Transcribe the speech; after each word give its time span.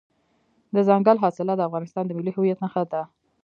دځنګل 0.73 1.17
حاصلات 1.23 1.57
د 1.57 1.61
افغانستان 1.69 2.03
د 2.05 2.11
ملي 2.17 2.31
هویت 2.35 2.59
نښه 2.63 2.83
ده. 2.91 3.01